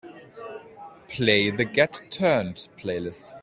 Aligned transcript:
Play 1.09 1.51
the 1.51 1.63
Get 1.63 2.01
Turnt 2.09 2.69
playlist. 2.75 3.35